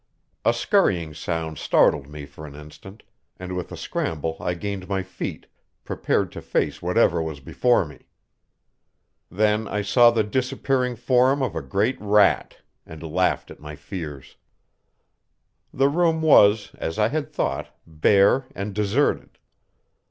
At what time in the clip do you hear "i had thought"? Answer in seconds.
16.97-17.67